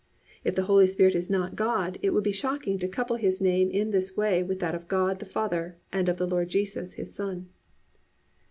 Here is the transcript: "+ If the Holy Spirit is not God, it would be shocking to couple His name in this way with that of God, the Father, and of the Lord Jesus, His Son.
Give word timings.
"+ 0.25 0.43
If 0.43 0.55
the 0.55 0.63
Holy 0.63 0.87
Spirit 0.87 1.13
is 1.13 1.29
not 1.29 1.55
God, 1.55 1.99
it 2.01 2.09
would 2.09 2.23
be 2.23 2.31
shocking 2.31 2.79
to 2.79 2.87
couple 2.87 3.17
His 3.17 3.39
name 3.39 3.69
in 3.69 3.91
this 3.91 4.17
way 4.17 4.41
with 4.41 4.57
that 4.59 4.73
of 4.73 4.87
God, 4.87 5.19
the 5.19 5.25
Father, 5.25 5.77
and 5.93 6.09
of 6.09 6.17
the 6.17 6.25
Lord 6.25 6.49
Jesus, 6.49 6.93
His 6.93 7.13
Son. 7.13 7.49